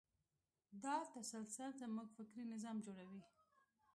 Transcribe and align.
دا 0.83 0.95
تسلسل 1.15 1.71
زموږ 1.81 2.07
فکري 2.17 2.43
نظام 2.53 2.77
جوړوي. 2.85 3.21